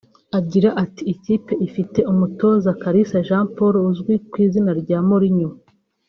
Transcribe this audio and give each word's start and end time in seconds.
Agira 0.39 0.69
ati 0.83 1.01
“ikipe 1.13 1.53
ifite 1.67 1.99
umutoza 2.11 2.69
Kalisa 2.81 3.17
Jean 3.27 3.45
Paul 3.55 3.75
uzwi 3.89 4.13
ku 4.29 4.35
izina 4.45 4.71
rya 4.81 4.99
Morinnyo 5.07 5.49